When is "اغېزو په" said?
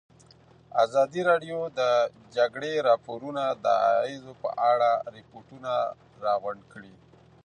3.91-4.49